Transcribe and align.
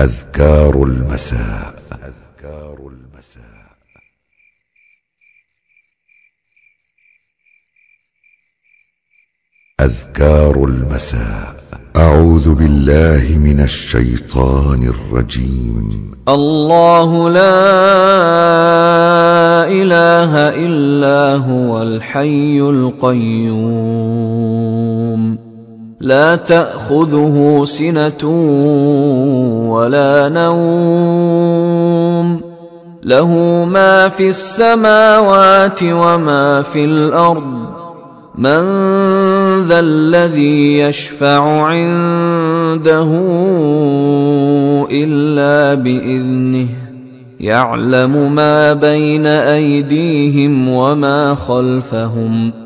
أذكار 0.00 0.82
المساء. 0.82 1.74
أذكار 1.92 2.88
المساء. 2.88 3.76
أذكار 9.80 10.64
المساء. 10.64 11.56
أعوذ 11.96 12.54
بالله 12.54 13.38
من 13.38 13.60
الشيطان 13.60 14.82
الرجيم. 14.82 16.12
الله 16.28 17.30
لا 17.30 17.58
إله 19.68 20.32
إلا 20.66 21.36
هو 21.36 21.82
الحي 21.82 22.60
القيوم. 22.60 24.16
لا 26.00 26.36
تأخذه 26.36 27.64
سنة 27.64 28.30
ولا 29.68 30.28
نوم. 30.28 32.40
له 33.02 33.64
ما 33.70 34.08
في 34.08 34.28
السماوات 34.28 35.82
وما 35.82 36.62
في 36.62 36.84
الأرض. 36.84 37.66
من 38.38 38.62
ذا 39.68 39.80
الذي 39.80 40.78
يشفع 40.78 41.62
عنده 41.62 43.08
إلا 44.90 45.82
بإذنه. 45.82 46.68
يعلم 47.40 48.34
ما 48.34 48.72
بين 48.72 49.26
أيديهم 49.26 50.68
وما 50.68 51.34
خلفهم. 51.34 52.65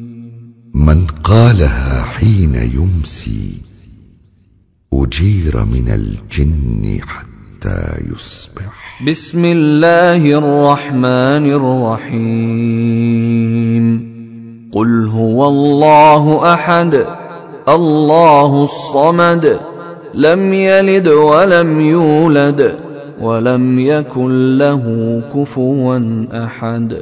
من 0.81 1.07
قالها 1.23 2.03
حين 2.03 2.55
يمسي 2.55 3.57
أجير 4.93 5.65
من 5.65 5.87
الجن 5.87 6.99
حتى 7.01 7.97
يصبح. 8.13 9.03
بسم 9.07 9.45
الله 9.45 10.37
الرحمن 10.37 11.45
الرحيم. 11.59 13.01
قل 14.71 15.07
هو 15.07 15.47
الله 15.47 16.53
أحد 16.53 17.05
الله 17.69 18.63
الصمد 18.63 19.59
لم 20.13 20.53
يلد 20.53 21.07
ولم 21.07 21.81
يولد 21.81 22.75
ولم 23.21 23.79
يكن 23.79 24.57
له 24.57 24.83
كفوا 25.35 26.25
أحد. 26.45 27.01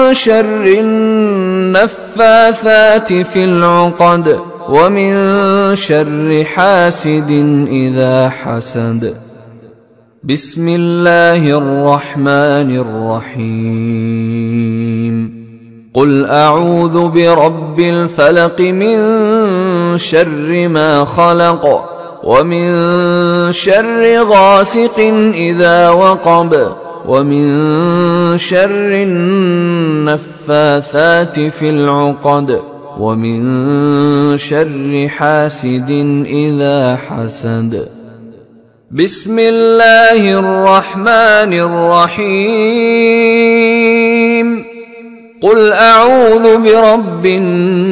شر 0.13 0.65
النفاثات 1.71 3.13
في 3.13 3.43
العقد 3.43 4.39
ومن 4.69 5.15
شر 5.75 6.43
حاسد 6.43 7.31
إذا 7.67 8.29
حسد. 8.29 9.15
بسم 10.23 10.69
الله 10.69 11.57
الرحمن 11.57 12.77
الرحيم. 12.77 14.21
قل 15.93 16.25
أعوذ 16.25 17.07
برب 17.07 17.79
الفلق 17.79 18.61
من 18.61 18.97
شر 19.97 20.67
ما 20.67 21.05
خلق 21.05 21.85
ومن 22.23 22.71
شر 23.51 24.23
غاسق 24.23 24.99
إذا 25.33 25.89
وقب 25.89 26.71
ومن 27.07 28.37
شر 28.37 28.93
النفاثات 30.07 31.39
في 31.39 31.69
العقد 31.69 32.61
ومن 32.97 34.37
شر 34.37 35.07
حاسد 35.07 35.91
إذا 36.25 36.95
حسد. 36.95 37.87
بسم 38.91 39.39
الله 39.39 40.39
الرحمن 40.39 41.53
الرحيم. 41.53 42.71
قل 45.41 45.71
أعوذ 45.73 46.57
برب 46.57 47.25
الناس. 47.25 47.91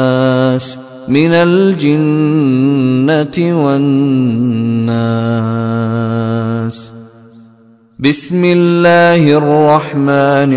من 1.11 1.31
الجن 1.31 3.27
والناس. 3.39 4.11
بسم 7.99 8.45
الله 8.45 9.37
الرحمن 9.37 10.53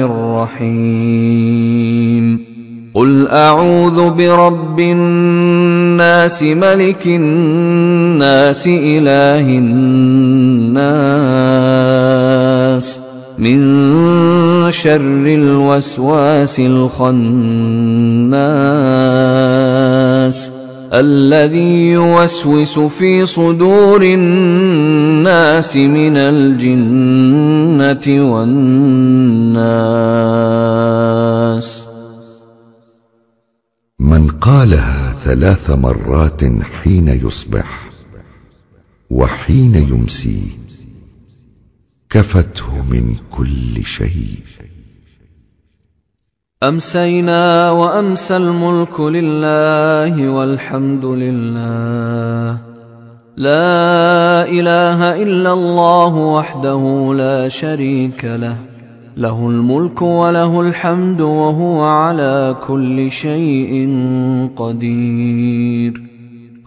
الرحيم. 0.56 2.24
قل 2.94 3.28
أعوذ 3.28 4.10
برب 4.10 4.80
الناس 4.80 6.42
ملك 6.42 7.06
الناس 7.06 8.66
إله 8.66 9.58
الناس. 9.58 10.88
من 13.38 13.60
شر 14.70 15.26
الوسواس 15.26 16.60
الخناس. 16.60 17.04
الذي 20.92 21.90
يوسوس 21.90 22.78
في 22.78 23.26
صدور 23.26 24.02
الناس 24.02 25.76
من 25.76 26.16
الجنة 26.16 28.06
والناس. 28.32 29.64
من 33.98 34.28
قالها 34.28 35.12
ثلاث 35.24 35.70
مرات 35.70 36.44
حين 36.62 37.08
يصبح 37.08 37.90
وحين 39.10 39.74
يمسي 39.74 40.42
كفته 42.10 42.82
من 42.90 43.14
كل 43.30 43.84
شيء. 43.84 44.38
أمسينا 46.62 47.70
وأمسى 47.70 48.36
الملك 48.36 49.00
لله 49.00 50.30
والحمد 50.30 51.04
لله. 51.04 52.58
لا 53.36 54.48
إله 54.48 55.22
إلا 55.22 55.52
الله 55.52 56.16
وحده 56.16 57.12
لا 57.16 57.48
شريك 57.48 58.24
له. 58.24 58.56
له 59.16 59.48
الملك 59.48 60.02
وله 60.02 60.60
الحمد 60.60 61.20
وهو 61.20 61.84
على 61.84 62.56
كل 62.66 63.10
شيء 63.10 63.72
قدير. 64.56 65.92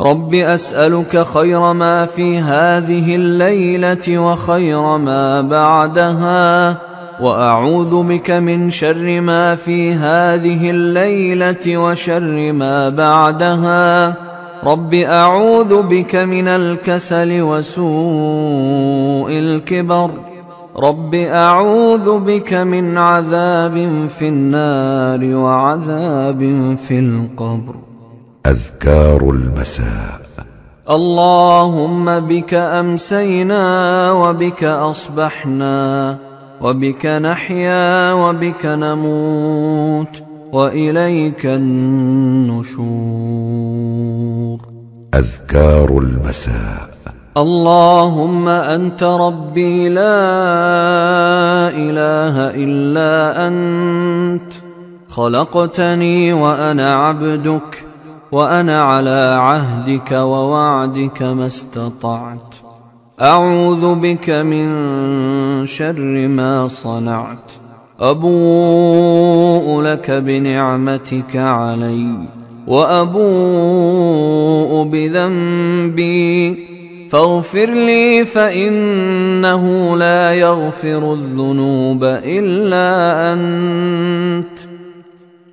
رب 0.01 0.33
أسألك 0.33 1.23
خير 1.23 1.73
ما 1.73 2.05
في 2.05 2.37
هذه 2.37 3.15
الليلة 3.15 4.19
وخير 4.19 4.97
ما 4.97 5.41
بعدها. 5.41 6.77
وأعوذ 7.21 8.03
بك 8.03 8.31
من 8.31 8.71
شر 8.71 9.21
ما 9.21 9.55
في 9.55 9.93
هذه 9.93 10.69
الليلة 10.69 11.77
وشر 11.77 12.51
ما 12.51 12.89
بعدها. 12.89 14.15
رب 14.63 14.93
أعوذ 14.93 15.81
بك 15.81 16.15
من 16.15 16.47
الكسل 16.47 17.41
وسوء 17.41 19.31
الكبر. 19.31 20.11
رب 20.77 21.15
أعوذ 21.15 22.19
بك 22.19 22.53
من 22.53 22.97
عذاب 22.97 24.07
في 24.19 24.27
النار 24.27 25.35
وعذاب 25.35 26.39
في 26.87 26.99
القبر. 26.99 27.75
أذكار 28.47 29.29
المساء. 29.29 30.21
اللهم 30.89 32.19
بك 32.19 32.53
أمسينا 32.53 34.11
وبك 34.11 34.63
أصبحنا. 34.63 36.26
وبك 36.61 37.05
نحيا 37.05 38.13
وبك 38.13 38.65
نموت 38.65 40.23
وإليك 40.53 41.45
النشور. 41.45 42.77
أذكار 45.15 45.97
المساء. 45.97 46.87
اللهم 47.37 48.47
أنت 48.47 49.03
ربي 49.03 49.89
لا 49.89 50.19
إله 51.69 52.35
إلا 52.55 53.47
أنت. 53.47 54.53
خلقتني 55.09 56.33
وأنا 56.33 56.95
عبدك 56.95 57.85
وأنا 58.31 58.83
على 58.83 59.37
عهدك 59.41 60.11
ووعدك 60.11 61.23
ما 61.23 61.47
استطعت. 61.47 62.66
أعوذ 63.21 63.95
بك 63.95 64.29
من 64.29 64.67
شر 65.65 66.27
ما 66.27 66.67
صنعت. 66.67 67.51
أبوء 67.99 69.81
لك 69.81 70.11
بنعمتك 70.11 71.35
علي 71.35 72.27
وأبوء 72.67 73.23
بذنبي. 74.83 76.67
فاغفر 77.09 77.69
لي 77.69 78.25
فإنه 78.25 79.97
لا 79.97 80.33
يغفر 80.33 81.13
الذنوب 81.13 82.03
إلا 82.03 83.33
أنت. 83.33 84.59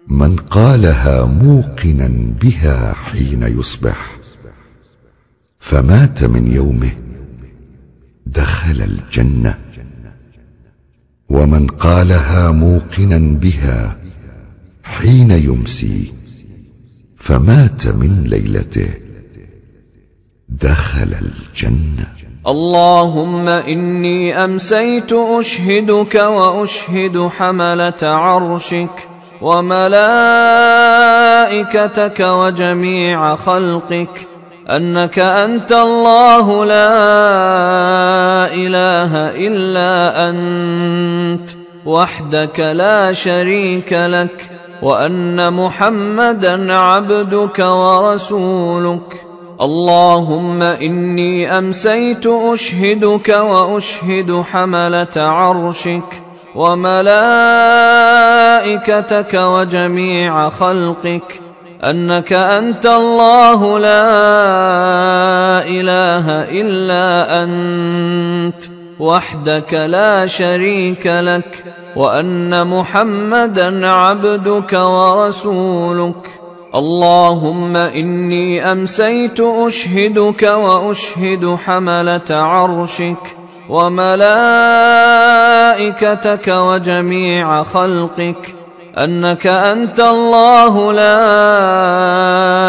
من 0.08 0.36
قالها 0.36 1.24
موقنا 1.24 2.10
بها 2.42 2.92
حين 2.92 3.42
يصبح 3.42 4.10
فمات 5.58 6.24
من 6.24 6.52
يومه 6.52 7.03
دخل 8.64 8.82
الجنة 8.82 9.58
ومن 11.28 11.66
قالها 11.66 12.50
موقنا 12.50 13.18
بها 13.18 13.96
حين 14.84 15.30
يمسي 15.30 16.12
فمات 17.16 17.86
من 17.86 18.24
ليلته. 18.24 18.90
دخل 20.48 21.14
الجنة. 21.22 22.06
اللهم 22.46 23.48
إني 23.48 24.44
أمسيت 24.44 25.12
أشهدك 25.12 26.14
وأشهد 26.14 27.28
حملة 27.28 28.02
عرشك 28.02 29.08
وملائكتك 29.42 29.80
وجميع 32.20 33.36
خلقك 33.36 34.33
أنك 34.70 35.18
أنت 35.18 35.72
الله 35.72 36.64
لا 36.64 36.94
إله 38.54 39.12
إلا 39.46 40.28
أنت 40.28 41.50
وحدك 41.86 42.60
لا 42.60 43.12
شريك 43.12 43.92
لك 43.92 44.50
وأن 44.82 45.52
محمدا 45.52 46.74
عبدك 46.74 47.58
ورسولك. 47.58 49.26
اللهم 49.60 50.62
إني 50.62 51.58
أمسيت 51.58 52.26
أشهدك 52.26 53.28
وأشهد 53.28 54.44
حملة 54.52 55.16
عرشك 55.16 56.22
وملائكتك 56.54 57.24
وجميع 59.34 60.48
خلقك. 60.48 61.43
أنك 61.90 62.32
أنت 62.32 62.86
الله 62.86 63.78
لا 63.78 64.10
إله 65.66 66.26
إلا 66.60 67.42
أنت 67.42 68.64
وحدك 69.00 69.74
لا 69.74 70.26
شريك 70.26 71.06
لك 71.06 71.64
وأن 71.96 72.66
محمدا 72.66 73.88
عبدك 73.88 74.72
ورسولك. 74.72 76.40
اللهم 76.74 77.76
إني 77.76 78.72
أمسيت 78.72 79.40
أشهدك 79.40 80.42
وأشهد 80.42 81.56
حملة 81.64 82.30
عرشك 82.30 83.36
وملائكتك 83.68 84.38
وجميع 86.48 87.62
خلقك. 87.62 88.53
أنك 88.98 89.46
أنت 89.46 90.00
الله 90.00 90.92
لا 90.92 91.20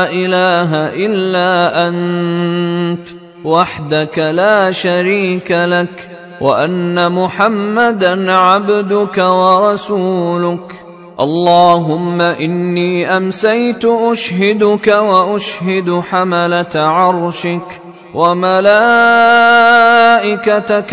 إله 0.09 0.75
إلا 1.05 1.87
أنت 1.87 3.07
وحدك 3.43 4.19
لا 4.19 4.71
شريك 4.71 5.51
لك 5.51 6.09
وأن 6.41 7.11
محمدا 7.11 8.31
عبدك 8.31 9.17
ورسولك. 9.17 10.71
اللهم 11.19 12.21
إني 12.21 13.17
أمسيت 13.17 13.85
أشهدك 13.85 14.87
وأشهد 14.87 16.01
حملة 16.09 16.75
عرشك 16.75 17.81
وملائكتك 18.13 18.83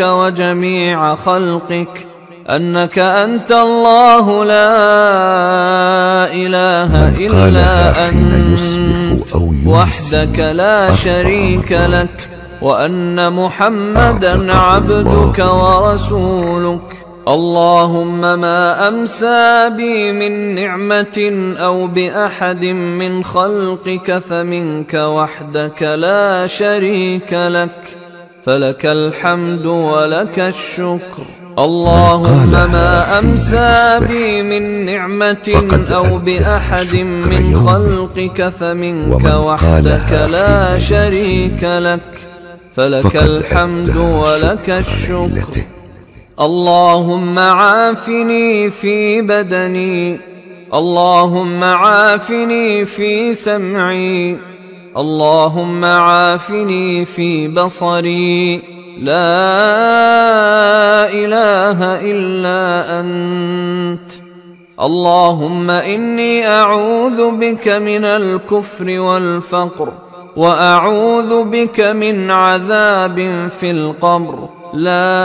وجميع 0.01 1.15
خلقك. 1.15 2.12
أنك 2.51 2.99
أنت 2.99 3.53
الله 3.53 4.45
لا 4.45 4.73
إله 6.33 7.09
إلا 7.19 8.09
أنت 8.09 9.33
أو 9.35 9.53
وحدك 9.67 10.39
لا 10.39 10.95
شريك. 10.95 11.73
لك 11.73 12.31
وأن 12.63 13.33
محمدا 13.33 14.55
عبدك 14.55 15.39
ورسولك. 15.39 16.81
اللهم 17.29 18.21
ما 18.21 18.89
أمسى 18.89 19.71
بي 19.77 20.13
من 20.13 20.55
نعمة 20.55 21.55
أو 21.59 21.87
بأحد 21.87 22.65
من 22.65 23.25
خلقك 23.25 24.19
فمنك 24.19 24.95
وحدك 24.95 25.83
لا 25.83 26.47
شريك 26.47 27.33
لك. 27.33 27.97
فلك 28.43 28.87
الحمد 28.87 29.67
ولك 29.67 30.39
الشكر. 30.39 31.42
اللهم 31.59 32.51
ما 32.51 33.19
أمسى 33.19 34.01
بي 34.09 34.43
من 34.43 34.87
نعمة 34.87 35.87
أو 35.95 36.19
بأحد 36.19 36.95
من 36.97 37.67
خلقك 37.67 38.49
فمنك 38.49 39.25
وحدك 39.25 40.29
لا 40.31 40.79
شريك 40.79 41.63
لك. 41.63 42.01
فلك 42.77 43.17
الحمد 43.17 43.97
ولك 43.97 44.71
الشكر. 44.71 45.61
اللهم 46.41 47.39
عافني 47.39 48.71
في 48.71 49.23
بدني. 49.23 50.21
اللهم 50.75 51.65
عافني 51.65 52.85
في 52.85 53.35
سمعي. 53.35 54.37
اللهم 54.97 55.85
عافني 55.85 57.05
في 57.05 57.49
بصري. 57.49 58.82
لا 58.99 59.53
إله 61.13 61.79
إلا 62.01 63.01
أنت. 63.01 64.11
اللهم 64.81 65.71
إني 65.71 66.49
أعوذ 66.49 67.31
بك 67.31 67.69
من 67.69 68.05
الكفر 68.05 69.01
والفقر 69.01 69.93
وأعوذ 70.37 71.45
بك 71.45 71.81
من 71.81 72.31
عذاب 72.31 73.49
في 73.61 73.71
القبر. 73.71 74.49
لا 74.75 75.21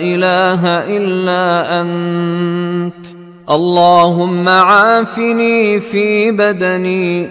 إله 0.00 0.66
إلا 0.96 1.80
أنت. 1.80 3.06
اللهم 3.50 4.48
عافني 4.48 5.80
في 5.80 6.30
بدني 6.30 7.30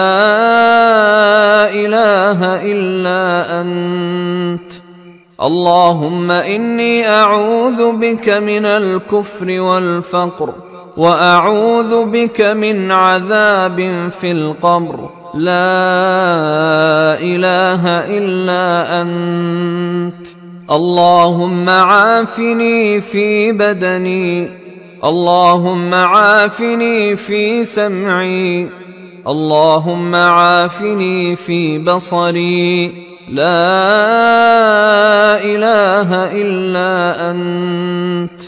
إله 1.70 2.40
إلا 2.42 3.62
أنت. 3.62 4.72
اللهم 5.42 6.32
إني 6.32 7.10
أعوذ 7.10 7.92
بك 7.92 8.30
من 8.30 8.66
الكفر 8.66 9.62
والفقر 9.62 10.54
وأعوذ 10.98 12.06
بك 12.06 12.42
من 12.42 12.92
عذاب 12.92 14.10
في 14.22 14.32
القبر. 14.32 15.10
لا 15.34 17.18
إله 17.20 17.88
إلا 17.88 19.02
أنت. 19.02 20.28
اللهم 20.72 21.70
عافني 21.70 23.02
في 23.02 23.52
بدني. 23.52 24.63
اللهم 25.04 25.94
عافني 25.94 27.16
في 27.16 27.64
سمعي. 27.64 28.70
اللهم 29.28 30.16
عافني 30.16 31.36
في 31.36 31.78
بصري. 31.78 32.88
لا 33.30 33.74
إله 35.44 36.32
إلا 36.32 37.32
أنت. 37.32 38.42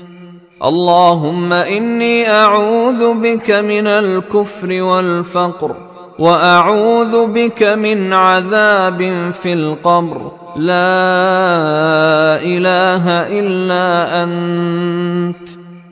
اللهم 0.65 1.53
إني 1.53 2.31
أعوذ 2.31 3.13
بك 3.13 3.51
من 3.51 3.87
الكفر 3.87 4.81
والفقر 4.81 5.75
وأعوذ 6.19 7.25
بك 7.25 7.63
من 7.63 8.13
عذاب 8.13 9.31
في 9.43 9.53
القبر. 9.53 10.31
لا 10.55 10.95
إله 12.41 13.05
إلا 13.39 14.23
أنت. 14.23 15.54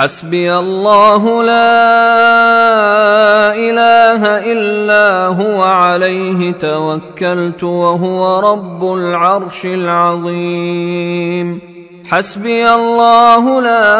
حسبي 0.00 0.48
الله 0.54 1.42
لا 1.42 1.76
إله 3.52 4.22
إلا 4.52 5.26
هو 5.26 5.62
عليه 5.62 6.52
توكلت 6.52 7.62
وهو 7.64 8.40
رب 8.40 8.94
العرش 8.94 9.64
العظيم. 9.64 11.60
حسبي 12.10 12.70
الله 12.74 13.60
لا 13.60 13.92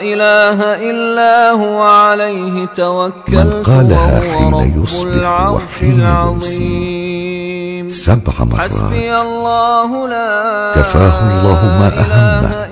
إله 0.00 0.58
إلا 0.90 1.50
هو 1.50 1.82
عليه 1.82 2.64
توكلت 2.76 3.28
من 3.28 3.62
قالها 3.62 4.20
حين 4.20 4.82
يصبح 4.82 5.50
وحين 5.50 6.00
العظيم. 6.00 7.88
سبع 7.88 8.32
حسبي 8.58 9.10
مرات 9.10 9.22
الله 9.22 10.08
لا 10.08 10.72
كفاه 10.76 11.18
الله 11.20 11.60
ما 11.80 11.88
هو 11.88 12.65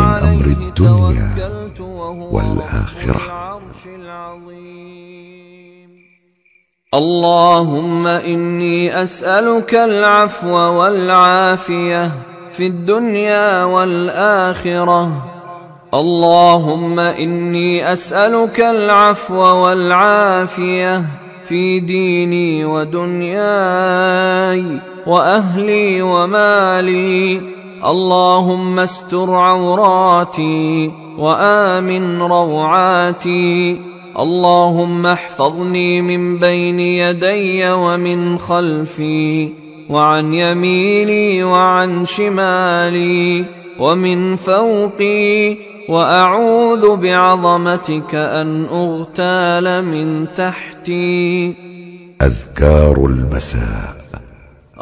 من 0.00 0.06
أمر 0.06 0.46
الدنيا 0.46 1.30
والآخرة. 2.32 3.20
اللهم 6.94 8.06
إني 8.06 9.02
أسألك 9.02 9.74
العفو 9.74 10.56
والعافية 10.56 12.12
في 12.52 12.66
الدنيا 12.66 13.64
والآخرة. 13.64 15.26
اللهم 15.94 17.00
إني 17.00 17.92
أسألك 17.92 18.60
العفو 18.60 19.36
والعافية 19.36 21.04
في 21.44 21.80
ديني 21.80 22.64
ودنياي 22.64 24.64
وأهلي 25.06 26.02
ومالي. 26.02 27.59
اللهم 27.84 28.78
استر 28.78 29.34
عوراتي 29.34 30.92
وآمن 31.18 32.22
روعاتي. 32.22 33.80
اللهم 34.18 35.06
احفظني 35.06 36.02
من 36.02 36.38
بين 36.38 36.80
يدي 36.80 37.70
ومن 37.70 38.38
خلفي 38.38 39.52
وعن 39.90 40.34
يميني 40.34 41.44
وعن 41.44 42.06
شمالي 42.06 43.44
ومن 43.78 44.36
فوقي. 44.36 45.56
وأعوذ 45.88 46.96
بعظمتك 46.96 48.14
أن 48.14 48.66
أغتال 48.72 49.84
من 49.84 50.26
تحتي. 50.34 51.54
أذكار 52.22 53.06
المساء. 53.06 53.99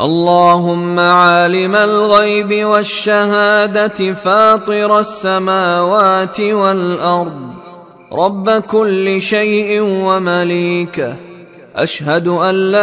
اللهم 0.00 0.98
عالم 0.98 1.74
الغيب 1.74 2.64
والشهادة 2.64 4.14
فاطر 4.14 4.98
السماوات 4.98 6.40
والأرض. 6.40 7.54
رب 8.12 8.50
كل 8.50 9.22
شيء 9.22 9.80
ومليكه 9.82 11.16
أشهد 11.76 12.28
أن 12.28 12.54
لا 12.54 12.78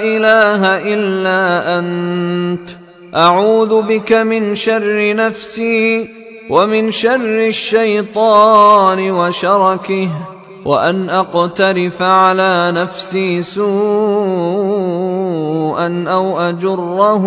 إله 0.00 0.62
إلا 0.94 1.78
أنت. 1.78 2.68
أعوذ 3.16 3.82
بك 3.82 4.12
من 4.12 4.54
شر 4.54 5.14
نفسي 5.14 6.08
ومن 6.50 6.90
شر 6.90 7.46
الشيطان 7.46 9.10
وشركه. 9.10 10.08
وأن 10.64 11.10
أقترف 11.10 12.02
على 12.02 12.72
نفسي 12.74 13.42
سوءا 13.42 13.64
أو 16.08 16.40
أجره 16.40 17.24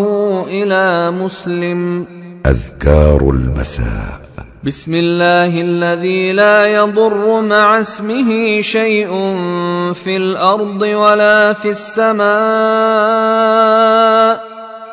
إلى 0.47 1.11
مسلم. 1.11 2.07
أذكار 2.45 3.29
المساء. 3.29 4.17
بسم 4.63 4.93
الله 4.93 5.61
الذي 5.61 6.31
لا 6.31 6.67
يضر 6.67 7.41
مع 7.41 7.79
اسمه 7.79 8.61
شيء 8.61 9.09
في 9.93 10.17
الأرض 10.17 10.81
ولا 10.81 11.53
في 11.53 11.69
السماء 11.69 12.27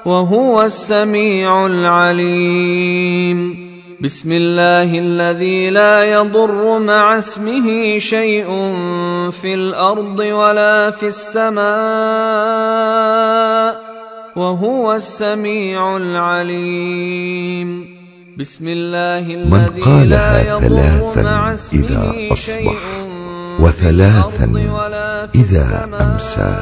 وهو 0.05 0.63
السميع 0.63 1.67
العليم. 1.67 3.65
بسم 4.01 4.33
الله 4.33 4.99
الذي 4.99 5.71
لا 5.71 6.05
يضر 6.05 6.79
مع 6.79 7.19
اسمه 7.19 7.99
شيء 7.99 8.47
في 9.31 9.55
الأرض 9.55 10.19
ولا 10.19 10.91
في 10.91 11.07
السماء 11.07 11.65
وهو 14.37 14.93
السميع 14.93 15.97
العليم. 15.97 17.95
بسم 18.39 18.69
الله 18.69 19.47
من 19.47 19.81
قالها 19.85 20.49
يضر 20.49 20.61
ثلاثا 20.61 21.23
مع 21.23 21.55
اسمه 21.55 21.81
إذا 21.81 22.33
أصبح 22.33 22.55
شيء 22.55 22.71
وثلاثا 23.61 24.45
السماء. 25.35 26.03
أمسى. 26.03 26.55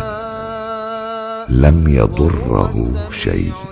لم 1.48 1.88
يضره 1.88 3.08
شيء. 3.10 3.71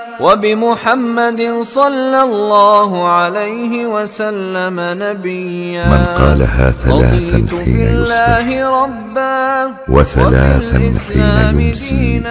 وبمحمد 0.19 1.61
صلى 1.61 2.23
الله 2.23 3.07
عليه 3.07 3.85
وسلم 3.85 4.79
نبيا. 4.79 5.85
من 5.85 6.05
قالها 6.17 6.71
ثلاثا 6.71 7.47
حين 7.63 7.79
يصبح 7.79 8.45
ربا 8.81 9.73
وثلاثا 9.89 10.79
حين 10.79 11.59
يمسي. 11.59 12.23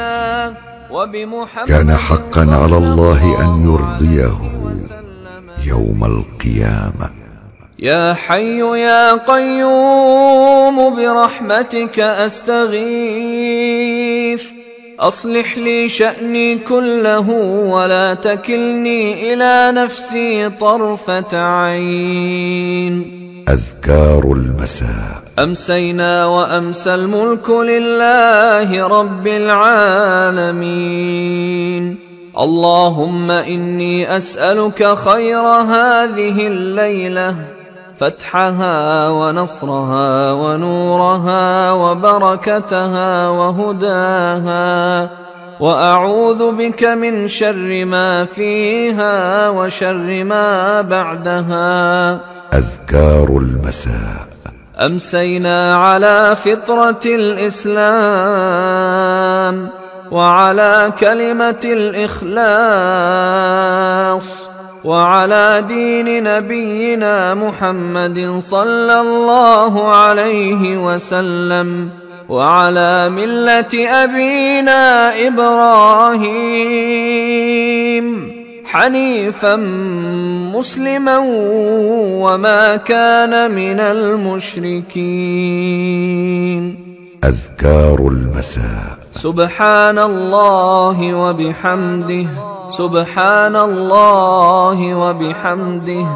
كان 1.66 1.94
حقا 1.94 2.40
على 2.40 2.76
الله 2.76 3.22
أن 3.44 3.50
يرضيه 3.70 4.38
يوم 5.66 6.04
القيامة. 6.04 7.10
يا 7.78 8.14
حي 8.14 8.60
يا 8.60 9.12
قيوم 9.12 10.96
برحمتك 10.96 12.00
أستغيث. 12.00 13.40
أصلح 15.00 15.59
لي 15.59 15.88
شأني 15.88 16.59
كله 16.59 17.30
ولا 17.71 18.14
تكلني 18.14 19.33
إلى 19.35 19.73
نفسي 19.83 20.50
طرفة 20.50 21.26
عين. 21.33 23.21
أذكار 23.49 24.33
المساء. 24.33 25.23
أمسينا 25.38 26.26
وأمسى 26.26 26.95
الملك 26.95 27.50
لله 27.50 28.87
رب 28.87 29.26
العالمين. 29.26 30.40
اللهم 32.38 33.30
إني 33.30 34.16
أسألك 34.16 34.95
خير 34.95 35.40
هذه 35.40 36.47
الليلة. 36.47 37.59
فتحها 38.00 39.09
ونصرها 39.09 40.33
ونورها 40.33 41.73
وبركتها 41.73 43.28
وهداها 43.28 45.11
وأعوذ 45.61 46.52
بك 46.52 46.85
من 46.85 47.28
شر 47.28 47.85
ما 47.85 48.25
فيها 48.25 49.49
وشر 49.49 50.25
ما 50.25 50.80
بعدها. 50.80 52.12
أذكار 52.54 53.28
المساء. 53.28 54.30
أمسينا 54.78 55.76
على 55.76 56.36
فطرة 56.36 57.00
الإسلام 57.06 57.80
وعلى 60.10 60.93
كلمة 61.00 61.60
الإخلاص. 61.65 62.41
وعلى 64.84 65.64
دين 65.69 66.23
نبينا 66.23 67.34
محمد 67.34 68.40
صلى 68.40 69.00
الله 69.00 69.95
عليه 69.95 70.76
وسلم 70.86 71.88
وعلى 72.28 73.08
ملة 73.08 73.88
أبينا 74.04 75.12
إبراهيم 75.26 76.21
حنيفا 78.64 79.56
مسلما 80.54 81.19
وما 82.23 82.76
كان 82.76 83.50
من 83.50 83.80
المشركين. 83.80 84.90
أذكار 87.25 88.08
المساء. 88.08 88.99
سبحان 89.14 89.99
الله 89.99 91.14
وبحمده. 91.14 92.50
سبحان 92.71 93.56
الله 93.56 94.95
وبحمده. 94.95 96.06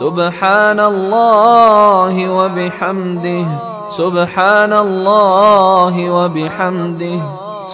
سبحان 0.00 0.80
الله 0.80 2.14
وبحمده. 2.30 3.46
سبحان 3.90 4.72
الله 4.72 5.94
وبحمده. 6.10 7.18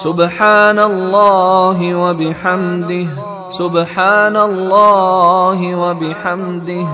سبحان 0.04 0.78
الله 0.78 1.94
وبحمده. 1.94 3.06
سبحان 3.52 4.36
الله 4.36 5.58
وبحمده. 5.74 6.86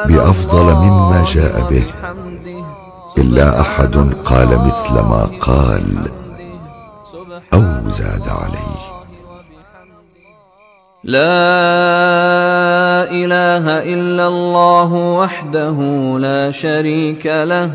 بأفضل 0.07 0.63
مما 0.63 1.23
جاء 1.27 1.69
به. 1.69 1.83
إلا 3.17 3.61
أحد 3.61 3.95
قال 4.25 4.47
مثل 4.47 4.93
ما 4.93 5.29
قال 5.39 5.85
أو 7.53 7.89
زاد 7.89 8.27
عليه 8.27 8.95
لا 11.03 11.21
إله 13.11 13.83
إلا 13.93 14.27
الله 14.27 14.93
وحده 14.93 15.77
لا 16.19 16.51
شريك 16.51 17.25
له 17.25 17.71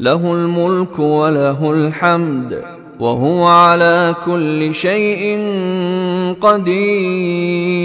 له 0.00 0.32
الملك 0.32 0.98
وله 0.98 1.70
الحمد 1.70 2.64
وهو 3.00 3.46
على 3.46 4.14
كل 4.26 4.74
شيء 4.74 5.38
قدير 6.40 7.84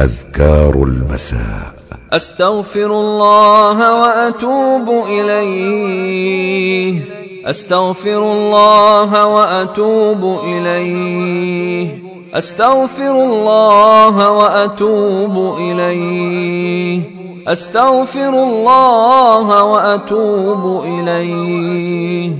أذكار 0.00 0.74
المساء. 0.74 1.72
أستغفر 2.12 2.86
الله 2.86 4.02
وأتوب 4.02 5.06
إليه. 5.06 7.00
أستغفر 7.46 8.32
الله 8.32 9.26
وأتوب 9.26 10.40
إليه. 10.44 12.02
أستغفر 12.34 13.24
الله 13.24 14.32
وأتوب 14.32 15.58
إليه. 15.58 17.00
أستغفر 17.48 18.28
الله 18.28 19.64
وأتوب 19.64 20.84
إليه. 20.84 22.32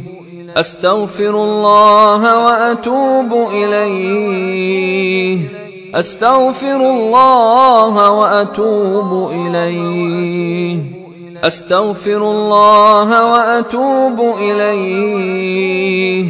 أستغفر 0.57 1.31
الله 1.31 2.39
وأتوب 2.39 3.49
إليه. 3.53 5.60
أستغفر 5.95 6.77
الله 6.77 8.11
وأتوب 8.11 9.31
إليه. 9.31 10.83
أستغفر 11.45 12.17
الله 12.17 13.33
وأتوب 13.33 14.21
إليه. 14.39 16.27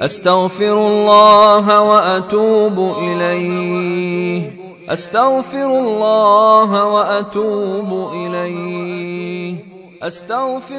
أستغفر 0.00 0.86
الله 0.86 1.80
وأتوب 1.80 2.96
إليه. 2.98 4.50
أستغفر 4.88 5.78
الله 5.78 6.86
وأتوب 6.86 8.12
إليه. 8.12 9.56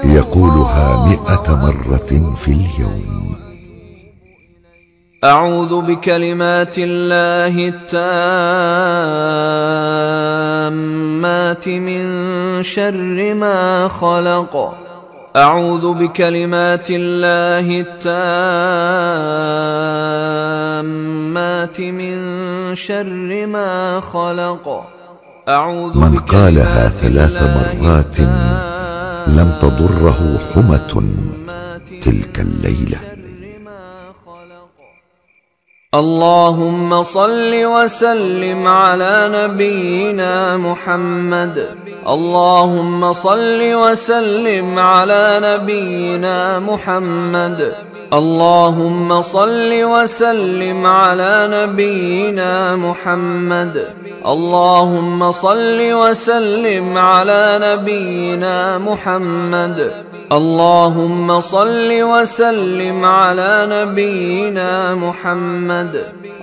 يقولها 0.04 1.06
مئة 1.06 1.56
مرة 1.56 2.36
في 2.36 2.48
اليوم. 2.48 3.35
أعوذ 5.26 5.82
بكلمات 5.82 6.76
الله 6.78 7.74
التامات 10.78 11.66
من 11.68 12.04
شر 12.64 13.34
ما 13.34 13.88
خلق. 13.88 14.74
أعوذ 15.36 15.94
بكلمات 15.94 16.88
الله 16.90 17.86
التامات 17.86 18.20
من 21.80 22.18
شر 22.76 23.46
ما 23.48 24.00
خلق. 24.00 24.84
أعوذ 25.48 25.98
من 25.98 26.20
قالها 26.20 26.90
ثلاث 26.90 27.44
مرات 27.44 28.20
لم 29.28 29.50
تضره 29.62 30.40
حمة 30.54 31.04
تلك 32.02 32.40
الليلة. 32.40 33.15
اللهم 35.96 37.04
صل 37.04 37.52
وسلم 37.66 38.68
على 38.68 39.30
نبينا 39.34 40.58
محمد. 40.58 41.70
اللهم 42.08 43.14
صل 43.14 43.60
وسلم 43.62 44.80
على 44.80 45.40
نبينا 45.44 46.60
محمد. 46.60 47.76
اللهم 48.16 49.22
صل 49.22 49.72
وسلم 49.84 50.86
على 50.86 51.34
نبينا 51.52 52.76
محمد. 52.76 53.76
اللهم 54.26 55.32
صل 55.32 55.80
وسلم 56.02 56.98
على 56.98 57.60
نبينا 57.68 58.78
محمد. 58.78 59.92
اللهم 60.32 61.42
صل 61.42 61.90
وسلم 62.12 63.06
على 63.06 63.68
نبينا 63.76 64.96
محمد. 64.96 65.94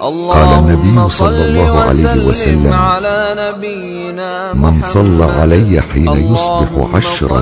النبي 0.02 1.08
صلى 1.08 1.44
الله 1.44 1.78
عليه 1.78 2.26
وسلم 2.26 2.72
على 2.72 3.35
نبينا 3.38 4.52
من 4.54 4.82
صلى 4.82 5.24
علي 5.24 5.80
حين 5.80 6.32
يصبح 6.32 6.94
عشرا 6.94 7.40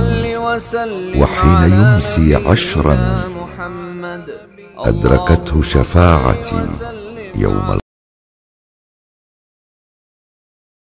وحين 1.16 1.62
يمسي 1.80 2.38
عشرا 2.46 2.96
أدركته 4.79 5.62
شفاعتي 5.62 6.66
يوم 7.35 7.81